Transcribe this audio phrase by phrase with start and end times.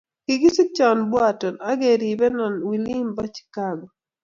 [0.25, 3.85] kikisikchon Boaton, akeribenon wilin bo Chicago